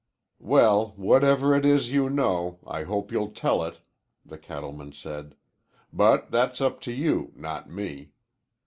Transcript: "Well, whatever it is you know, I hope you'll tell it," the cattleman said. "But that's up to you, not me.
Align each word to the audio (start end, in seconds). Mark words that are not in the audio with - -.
"Well, 0.39 0.93
whatever 0.95 1.53
it 1.53 1.63
is 1.63 1.91
you 1.91 2.09
know, 2.09 2.57
I 2.65 2.81
hope 2.85 3.11
you'll 3.11 3.29
tell 3.29 3.61
it," 3.63 3.81
the 4.25 4.39
cattleman 4.39 4.93
said. 4.93 5.35
"But 5.93 6.31
that's 6.31 6.59
up 6.59 6.81
to 6.89 6.91
you, 6.91 7.31
not 7.35 7.69
me. 7.69 8.11